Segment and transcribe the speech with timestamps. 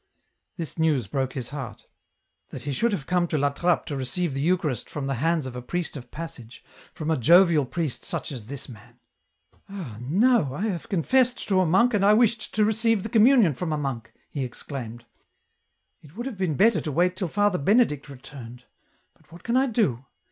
[0.57, 1.85] This news broke his heart.
[2.49, 5.45] That he should have come to La Trappe to receive the Eucharist from the hands
[5.45, 8.97] of a priest of passage, from a jovial priest such as this man!
[9.69, 13.71] Ah, no, I have confessed to a monk, and I wished to receive the communion from
[13.71, 15.05] a monk!" he exclaimed."
[16.01, 18.63] It would have been better to wait till Father Benedict returned—
[19.15, 20.05] but what can I do